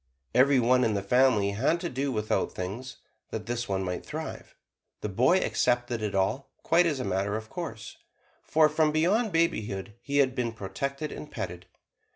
Every 0.33 0.59
one 0.59 0.83
in 0.83 0.95
the 0.95 1.03
family 1.03 1.51
had 1.51 1.79
to 1.81 1.87
do 1.87 2.11
without 2.11 2.53
things, 2.53 2.97
that 3.29 3.45
this 3.45 3.69
one 3.69 3.83
might 3.83 4.03
thrive. 4.03 4.55
The 5.01 5.09
boy 5.09 5.37
accepted 5.37 6.01
it 6.01 6.15
all, 6.15 6.49
quite 6.63 6.87
as 6.87 6.99
a 6.99 7.03
matter 7.05 7.37
of 7.37 7.51
course, 7.51 7.97
for 8.41 8.67
from 8.67 8.91
babyhood 8.91 9.93
he 10.01 10.17
had 10.17 10.33
been 10.33 10.53
protected 10.53 11.11
and 11.11 11.29
petted. 11.31 11.67